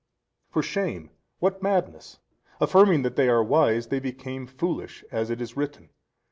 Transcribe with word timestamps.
A. 0.49 0.53
For 0.53 0.63
shame, 0.63 1.11
what 1.37 1.61
madness: 1.61 2.17
affirming 2.59 3.03
that 3.03 3.15
they 3.15 3.29
are 3.29 3.43
wise 3.43 3.89
they 3.89 3.99
became 3.99 4.47
foolish, 4.47 5.05
as 5.11 5.29
it 5.29 5.39
is 5.39 5.55
written. 5.55 5.91